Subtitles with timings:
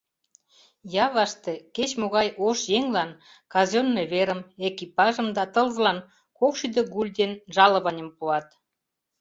[1.05, 3.09] Яваште кеч-могай ош еҥлан
[3.53, 5.99] казённый верым, экипажым да тылзылан
[6.37, 8.47] кокшӱдӧ гульден жалованьым пуат...